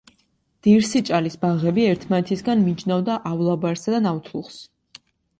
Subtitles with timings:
[0.67, 4.57] დირსიჭალის ბაღები ერთმანეთისგან მიჯნავდა ავლაბარსა და ნავთლუღს.